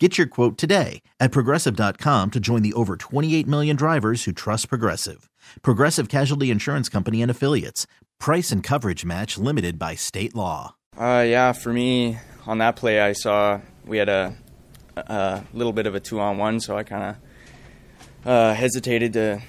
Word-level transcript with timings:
Get 0.00 0.18
your 0.18 0.26
quote 0.26 0.58
today 0.58 1.02
at 1.20 1.30
progressive.com 1.30 2.32
to 2.32 2.40
join 2.40 2.62
the 2.62 2.72
over 2.72 2.96
28 2.96 3.46
million 3.46 3.76
drivers 3.76 4.24
who 4.24 4.32
trust 4.32 4.68
Progressive. 4.68 5.30
Progressive 5.62 6.08
Casualty 6.08 6.50
Insurance 6.50 6.88
Company 6.88 7.22
and 7.22 7.30
Affiliates. 7.30 7.86
Price 8.18 8.50
and 8.50 8.60
coverage 8.60 9.04
match 9.04 9.38
limited 9.38 9.78
by 9.78 9.94
state 9.94 10.34
law. 10.34 10.74
Uh, 10.98 11.24
yeah, 11.24 11.52
for 11.52 11.72
me, 11.72 12.18
on 12.44 12.58
that 12.58 12.74
play, 12.74 13.00
I 13.00 13.12
saw 13.12 13.60
we 13.86 13.98
had 13.98 14.08
a, 14.08 14.36
a 14.96 15.44
little 15.52 15.72
bit 15.72 15.86
of 15.86 15.94
a 15.94 16.00
two 16.00 16.18
on 16.18 16.38
one, 16.38 16.58
so 16.58 16.76
I 16.76 16.82
kind 16.82 17.16
of 18.24 18.28
uh, 18.28 18.54
hesitated 18.54 19.12
to 19.12 19.42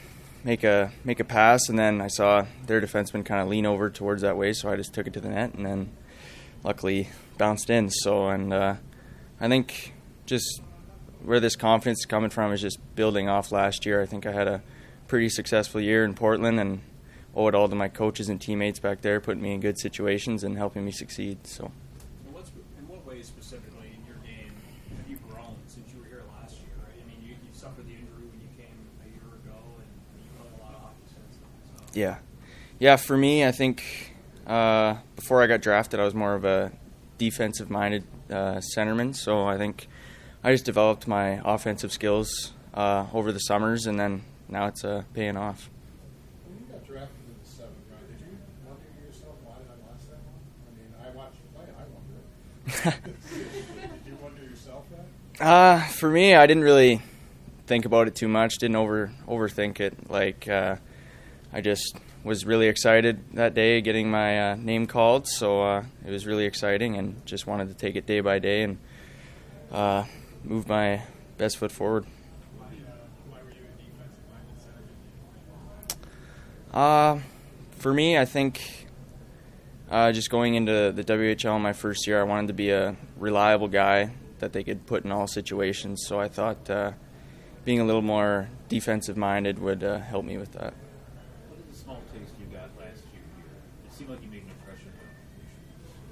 make 0.44 0.64
a 0.64 0.92
make 1.04 1.20
a 1.20 1.24
pass, 1.24 1.70
and 1.70 1.80
then 1.80 2.02
I 2.02 2.08
saw 2.08 2.46
their 2.68 2.80
defenseman 2.82 3.26
kind 3.26 3.42
of 3.42 3.48
lean 3.48 3.66
over 3.66 3.90
towards 3.90 4.22
that 4.22 4.38
way, 4.38 4.54
so 4.54 4.70
I 4.70 4.76
just 4.76 4.94
took 4.94 5.08
it 5.08 5.14
to 5.14 5.22
the 5.22 5.30
net, 5.30 5.56
and 5.56 5.66
then 5.66 5.92
luckily 6.64 7.10
bounced 7.40 7.72
in. 7.72 7.90
So, 7.90 8.30
and 8.30 8.54
uh, 8.54 8.76
I 9.42 9.48
think 9.48 9.95
just 10.26 10.62
where 11.24 11.40
this 11.40 11.56
confidence 11.56 12.00
is 12.00 12.06
coming 12.06 12.30
from 12.30 12.52
is 12.52 12.62
just 12.62 12.80
building 12.96 13.28
off 13.30 13.52
last 13.52 13.86
year. 13.86 14.02
I 14.02 14.06
think 14.06 14.26
I 14.26 14.32
had 14.32 14.48
a 14.48 14.62
pretty 15.08 15.30
successful 15.30 15.82
year 15.82 16.04
in 16.04 16.14
Portland 16.14 16.60
and 16.60 16.82
owe 17.36 17.48
it 17.48 17.56
all 17.56 17.68
to 17.68 17.76
my 17.76 17.88
coaches 17.88 18.30
and 18.30 18.40
teammates 18.40 18.80
back 18.80 19.02
there, 19.02 19.20
putting 19.20 19.42
me 19.42 19.54
in 19.54 19.60
good 19.60 19.80
situations 19.80 20.44
and 20.44 20.58
helping 20.58 20.86
me 20.86 20.92
succeed. 20.92 21.46
So. 21.46 21.72
In, 22.26 22.88
what 22.88 23.06
ways 23.06 23.28
specifically 23.28 23.92
in 23.98 24.06
your 24.06 24.16
game 24.24 24.54
have 24.98 25.10
you 25.10 25.18
grown 25.30 25.56
since 25.68 25.92
you 25.92 26.00
were 26.00 26.06
here 26.06 26.24
last 26.40 26.56
year? 26.56 26.72
Right? 26.80 26.96
I 27.02 27.08
mean, 27.08 27.18
you, 27.22 27.32
you 27.32 27.54
suffered 27.54 27.86
the 27.86 27.92
injury 27.92 28.26
when 28.30 28.40
you 28.40 28.50
came 28.58 28.78
a 29.04 29.08
year 29.10 29.34
ago, 29.34 29.58
and 29.78 29.88
you've 30.16 30.38
played 30.38 30.60
a 30.60 30.64
lot 30.64 30.76
of 30.76 30.82
hockey 30.82 31.08
since 31.08 31.38
then. 31.42 31.88
So. 31.94 32.00
Yeah, 32.00 32.18
yeah. 32.80 32.96
For 32.96 33.18
me, 33.18 33.46
I 33.46 33.52
think 33.52 34.16
uh, 34.48 34.96
before 35.16 35.42
I 35.42 35.48
got 35.48 35.62
drafted, 35.62 36.00
I 36.00 36.04
was 36.04 36.14
more 36.14 36.36
of 36.36 36.46
a 36.46 36.72
defensive-minded 37.18 38.04
uh, 38.30 38.62
centerman. 38.76 39.16
So 39.16 39.46
I 39.46 39.58
think 39.58 39.88
I 40.46 40.52
just 40.52 40.66
developed 40.66 41.08
my 41.08 41.42
offensive 41.44 41.92
skills 41.92 42.54
uh, 42.76 43.08
over 43.16 43.32
the 43.32 43.40
summers, 43.40 43.88
and 43.88 44.00
then 44.00 44.22
now 44.48 44.68
it's 44.68 44.86
uh, 44.86 45.02
paying 45.16 45.38
off. 45.38 45.72
When 46.46 46.60
you 46.60 46.66
got 46.72 46.86
drafted 46.86 47.18
in 47.26 47.34
the 47.42 47.50
seventh 47.50 47.74
round, 47.90 48.06
did 48.08 48.28
you 48.28 48.38
wonder 48.64 48.86
to 48.86 49.08
yourself 49.08 49.34
why 49.44 49.56
did 49.58 49.70
I 49.72 49.90
last 49.90 50.08
that 50.08 50.20
long? 50.22 50.44
I 50.62 50.78
mean, 50.78 50.94
I 51.02 51.10
watched 51.18 51.38
you 51.42 51.50
play, 51.56 51.66
I 51.74 52.86
wonder. 52.86 53.02
did 54.04 54.06
you 54.06 54.18
wonder 54.22 54.44
yourself 54.44 54.84
that? 55.40 55.44
Uh, 55.44 55.84
for 55.88 56.12
me, 56.12 56.36
I 56.36 56.46
didn't 56.46 56.64
really 56.64 57.02
think 57.66 57.86
about 57.86 58.08
it 58.08 58.14
too 58.14 58.28
much. 58.28 58.60
Didn't 58.60 58.76
over 58.76 59.12
overthink 59.28 59.80
it. 59.80 60.12
Like 60.12 60.48
uh, 60.48 60.76
I 61.54 61.62
just 61.62 61.98
was 62.24 62.46
really 62.46 62.68
excited 62.68 63.20
that 63.34 63.56
day 63.56 63.82
getting 63.82 64.12
my 64.12 64.52
uh, 64.52 64.56
name 64.58 64.86
called. 64.86 65.28
So 65.28 65.64
uh, 65.64 65.86
it 66.06 66.12
was 66.12 66.28
really 66.28 66.46
exciting, 66.46 66.98
and 66.98 67.26
just 67.26 67.48
wanted 67.48 67.70
to 67.70 67.74
take 67.74 67.96
it 67.96 68.06
day 68.06 68.20
by 68.20 68.38
day 68.38 68.62
and 68.62 68.78
uh, 69.72 70.04
move 70.46 70.68
my 70.68 71.02
best 71.38 71.58
foot 71.58 71.72
forward. 71.72 72.06
Uh, 76.74 77.20
for 77.78 77.94
me, 77.94 78.18
I 78.18 78.26
think 78.26 78.88
uh, 79.90 80.12
just 80.12 80.30
going 80.30 80.56
into 80.56 80.92
the 80.92 81.04
WHL 81.04 81.60
my 81.60 81.74
first 81.74 82.06
year, 82.06 82.20
I 82.20 82.24
wanted 82.24 82.48
to 82.48 82.54
be 82.54 82.70
a 82.72 82.96
reliable 83.18 83.68
guy 83.68 84.12
that 84.40 84.54
they 84.54 84.64
could 84.64 84.86
put 84.86 85.06
in 85.06 85.12
all 85.12 85.28
situations. 85.28 86.04
So 86.06 86.20
I 86.20 86.28
thought 86.28 86.70
uh, 86.70 86.92
being 87.64 87.80
a 87.80 87.86
little 87.86 88.02
more 88.02 88.50
defensive 88.68 89.16
minded 89.16 89.60
would 89.60 89.84
uh, 89.84 90.00
help 90.00 90.26
me 90.26 90.38
with 90.38 90.52
that. 90.54 90.74
What 91.50 91.60
is 91.60 91.66
the 91.72 91.84
small 91.84 92.02
taste 92.14 92.34
you 92.40 92.46
got 92.48 92.70
last 92.78 93.04
year? 93.14 93.24
It 93.88 93.94
seemed 93.94 94.10
like 94.10 94.22
you 94.22 94.30
made 94.30 94.44
an 94.44 94.50
impression 94.50 94.92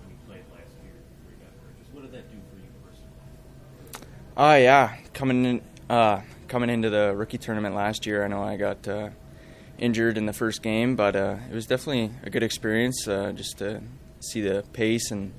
when 0.01 0.11
you 0.11 0.17
played 0.25 0.45
last 0.53 0.71
year 0.81 0.95
before 0.95 1.31
you 1.35 1.43
got 1.43 1.51
hurt. 1.59 1.77
Just 1.77 1.93
what 1.93 2.01
did 2.03 2.11
that 2.13 2.31
do 2.31 2.37
for 4.35 4.41
you 4.41 4.45
personally? 4.45 4.57
Uh, 4.57 4.63
yeah, 4.63 4.97
coming 5.13 5.45
in, 5.45 5.61
uh, 5.89 6.21
coming 6.47 6.69
into 6.69 6.89
the 6.89 7.13
rookie 7.15 7.37
tournament 7.37 7.75
last 7.75 8.05
year, 8.05 8.23
I 8.23 8.27
know 8.27 8.43
I 8.43 8.57
got 8.57 8.87
uh, 8.87 9.09
injured 9.77 10.17
in 10.17 10.25
the 10.25 10.33
first 10.33 10.61
game, 10.61 10.95
but 10.95 11.15
uh, 11.15 11.37
it 11.49 11.53
was 11.53 11.65
definitely 11.65 12.11
a 12.23 12.29
good 12.29 12.43
experience 12.43 13.07
uh, 13.07 13.31
just 13.33 13.57
to 13.59 13.81
see 14.19 14.41
the 14.41 14.63
pace 14.73 15.11
and 15.11 15.33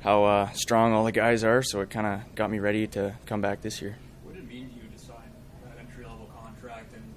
how 0.00 0.24
uh, 0.24 0.50
strong 0.52 0.92
all 0.92 1.04
the 1.04 1.12
guys 1.12 1.42
are. 1.42 1.62
So 1.62 1.80
it 1.80 1.90
kind 1.90 2.06
of 2.06 2.34
got 2.34 2.50
me 2.50 2.58
ready 2.58 2.86
to 2.88 3.16
come 3.26 3.40
back 3.40 3.62
this 3.62 3.82
year. 3.82 3.96
What 4.22 4.34
did 4.34 4.44
it 4.44 4.48
mean 4.48 4.68
to 4.68 4.74
you 4.74 4.82
to 4.94 4.98
sign 4.98 5.16
that 5.64 5.78
entry-level 5.80 6.30
contract, 6.40 6.92
and 6.94 7.14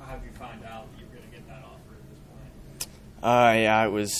how 0.00 0.06
have 0.06 0.24
you 0.24 0.32
found 0.32 0.64
out 0.64 0.90
that 0.92 1.00
you 1.00 1.06
were 1.06 1.16
going 1.16 1.30
to 1.30 1.36
get 1.36 1.46
that 1.46 1.62
offer 1.64 1.94
at 1.94 2.10
this 2.10 2.18
point? 2.28 2.88
Uh, 3.22 3.52
yeah, 3.58 3.84
it 3.84 3.90
was 3.90 4.12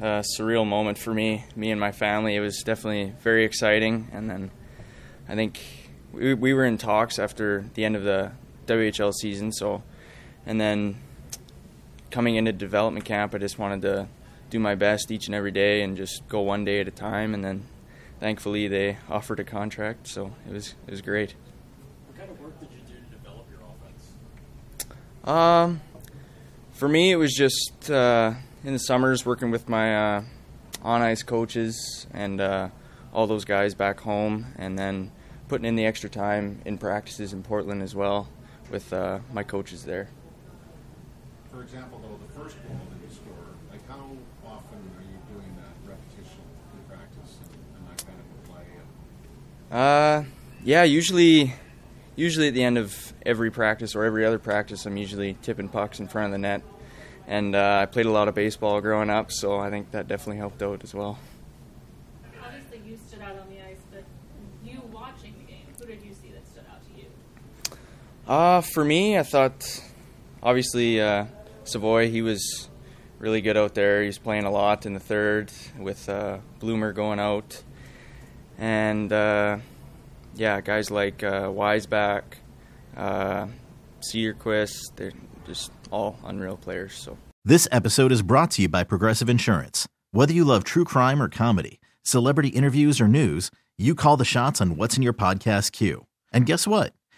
a 0.00 0.24
surreal 0.38 0.66
moment 0.66 0.98
for 0.98 1.14
me, 1.14 1.44
me 1.54 1.70
and 1.70 1.80
my 1.80 1.92
family. 1.92 2.34
It 2.34 2.40
was 2.40 2.62
definitely 2.64 3.14
very 3.20 3.44
exciting, 3.44 4.08
and 4.12 4.28
then 4.28 4.50
I 5.28 5.34
think 5.34 5.60
we, 6.12 6.34
we 6.34 6.54
were 6.54 6.64
in 6.64 6.78
talks 6.78 7.18
after 7.18 7.64
the 7.74 7.84
end 7.84 7.96
of 7.96 8.04
the 8.04 8.32
WHL 8.66 9.12
season. 9.12 9.52
So, 9.52 9.82
and 10.44 10.60
then 10.60 10.96
coming 12.10 12.36
into 12.36 12.52
development 12.52 13.04
camp, 13.04 13.34
I 13.34 13.38
just 13.38 13.58
wanted 13.58 13.82
to 13.82 14.08
do 14.50 14.58
my 14.58 14.74
best 14.74 15.10
each 15.10 15.26
and 15.26 15.34
every 15.34 15.50
day 15.50 15.82
and 15.82 15.96
just 15.96 16.26
go 16.28 16.40
one 16.40 16.64
day 16.64 16.80
at 16.80 16.88
a 16.88 16.92
time. 16.92 17.34
And 17.34 17.44
then, 17.44 17.64
thankfully, 18.20 18.68
they 18.68 18.98
offered 19.08 19.40
a 19.40 19.44
contract, 19.44 20.08
so 20.08 20.32
it 20.48 20.52
was 20.52 20.74
it 20.86 20.90
was 20.90 21.02
great. 21.02 21.34
What 22.06 22.18
kind 22.18 22.30
of 22.30 22.40
work 22.40 22.58
did 22.60 22.68
you 22.70 22.80
do 22.86 22.94
to 22.94 23.16
develop 23.16 23.46
your 23.50 23.60
offense? 23.68 25.28
Um, 25.28 25.80
for 26.72 26.88
me, 26.88 27.10
it 27.10 27.16
was 27.16 27.34
just 27.34 27.90
uh, 27.90 28.34
in 28.64 28.72
the 28.72 28.78
summers 28.78 29.26
working 29.26 29.50
with 29.50 29.68
my 29.68 30.16
uh, 30.16 30.22
on 30.82 31.02
ice 31.02 31.22
coaches 31.22 32.06
and 32.12 32.40
uh, 32.40 32.68
all 33.12 33.26
those 33.26 33.44
guys 33.44 33.74
back 33.74 34.00
home, 34.00 34.46
and 34.56 34.78
then 34.78 35.10
putting 35.48 35.64
in 35.64 35.76
the 35.76 35.86
extra 35.86 36.10
time 36.10 36.60
in 36.64 36.78
practices 36.78 37.32
in 37.32 37.42
Portland 37.42 37.82
as 37.82 37.94
well 37.94 38.28
with 38.70 38.92
uh, 38.92 39.18
my 39.32 39.42
coaches 39.42 39.84
there. 39.84 40.08
For 41.50 41.62
example, 41.62 42.00
though, 42.02 42.18
the 42.26 42.40
first 42.40 42.56
goal 42.66 42.76
that 42.90 43.08
you 43.08 43.14
score, 43.14 43.32
like 43.70 43.86
how 43.88 44.10
often 44.46 44.78
are 44.78 45.02
you 45.02 45.18
doing 45.32 45.56
that 45.56 45.90
repetition 45.90 46.40
in 46.74 46.84
practice 46.88 47.38
and, 47.42 47.78
and 47.78 47.88
that 47.88 48.06
kind 48.06 48.18
of 48.18 48.26
play? 48.50 48.64
Uh, 49.70 50.24
yeah, 50.64 50.82
usually, 50.82 51.54
usually 52.16 52.48
at 52.48 52.54
the 52.54 52.64
end 52.64 52.78
of 52.78 53.12
every 53.24 53.50
practice 53.50 53.94
or 53.94 54.04
every 54.04 54.24
other 54.24 54.38
practice, 54.38 54.84
I'm 54.86 54.96
usually 54.96 55.34
tipping 55.42 55.68
pucks 55.68 56.00
in 56.00 56.08
front 56.08 56.26
of 56.26 56.32
the 56.32 56.38
net. 56.38 56.62
And 57.28 57.56
uh, 57.56 57.80
I 57.82 57.86
played 57.86 58.06
a 58.06 58.10
lot 58.10 58.28
of 58.28 58.34
baseball 58.34 58.80
growing 58.80 59.10
up, 59.10 59.32
so 59.32 59.58
I 59.58 59.70
think 59.70 59.90
that 59.90 60.06
definitely 60.06 60.36
helped 60.36 60.62
out 60.62 60.84
as 60.84 60.94
well. 60.94 61.18
Obviously, 62.44 62.88
you 62.88 62.96
stood 62.96 63.20
out 63.20 63.36
on 63.36 63.48
the 63.48 63.60
ice, 63.62 63.82
but 63.90 64.04
you 64.64 64.80
watching 64.92 65.34
the 65.40 65.50
game, 65.50 65.66
who 65.78 65.86
did 65.86 66.02
you 66.04 66.14
see 66.14 66.30
that 66.30 66.46
stood 66.46 66.64
out 66.70 66.82
to 66.84 67.00
you? 67.00 67.06
Uh, 68.26 68.60
for 68.60 68.84
me, 68.84 69.16
I 69.18 69.22
thought 69.22 69.82
obviously 70.42 71.00
uh, 71.00 71.26
Savoie, 71.64 72.08
he 72.08 72.22
was 72.22 72.68
really 73.18 73.40
good 73.40 73.56
out 73.56 73.74
there. 73.74 74.00
He 74.02 74.08
was 74.08 74.18
playing 74.18 74.44
a 74.44 74.50
lot 74.50 74.84
in 74.84 74.94
the 74.94 75.00
third 75.00 75.52
with 75.78 76.08
uh, 76.08 76.38
Bloomer 76.58 76.92
going 76.92 77.20
out. 77.20 77.62
And 78.58 79.12
uh, 79.12 79.58
yeah, 80.34 80.60
guys 80.60 80.90
like 80.90 81.22
uh, 81.22 81.44
Wiseback, 81.44 82.22
uh, 82.96 83.46
Cederqvist, 84.00 84.96
they're 84.96 85.12
just 85.46 85.70
all 85.90 86.18
unreal 86.24 86.56
players. 86.56 86.94
So. 86.94 87.16
This 87.44 87.68
episode 87.70 88.10
is 88.10 88.22
brought 88.22 88.50
to 88.52 88.62
you 88.62 88.68
by 88.68 88.82
Progressive 88.82 89.28
Insurance. 89.28 89.86
Whether 90.10 90.32
you 90.32 90.44
love 90.44 90.64
true 90.64 90.84
crime 90.84 91.22
or 91.22 91.28
comedy, 91.28 91.80
celebrity 92.02 92.48
interviews 92.48 93.00
or 93.00 93.06
news, 93.06 93.52
you 93.78 93.94
call 93.94 94.16
the 94.16 94.24
shots 94.24 94.60
on 94.60 94.76
what's 94.76 94.96
in 94.96 95.02
your 95.02 95.12
podcast 95.12 95.70
queue. 95.72 96.06
And 96.32 96.44
guess 96.44 96.66
what? 96.66 96.92